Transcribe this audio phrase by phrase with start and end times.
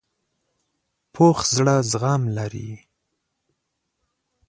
[1.13, 2.69] پوخ زړه زغم لري